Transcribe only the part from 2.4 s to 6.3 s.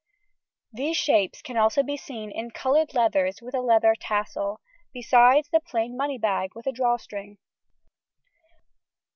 coloured leathers with a leather tassel, besides the plain money